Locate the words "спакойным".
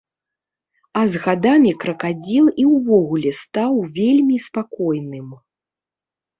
4.49-5.29